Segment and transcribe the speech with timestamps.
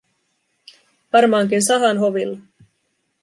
[1.17, 2.39] Varmaankin Sahan hovilla.